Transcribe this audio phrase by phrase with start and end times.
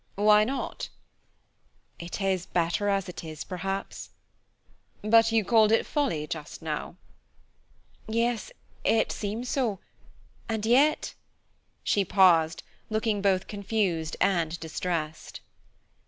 [0.15, 0.89] "Why not?"
[1.99, 4.09] "It is better as it is, perhaps."
[5.03, 6.95] "But you called it folly just now."
[8.07, 8.51] "Yes,
[8.83, 9.77] it seems so,
[10.49, 11.13] and yet"
[11.83, 15.39] She paused, looking both confused and distressed.